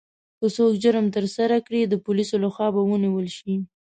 [0.39, 3.53] که څوک جرم ترسره کړي، د پولیسو لخوا به ونیول شي.